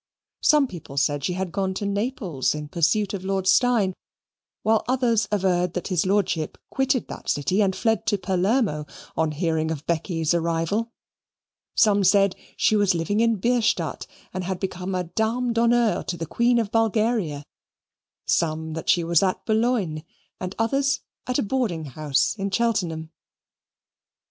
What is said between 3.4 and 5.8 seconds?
Steyne, whilst others averred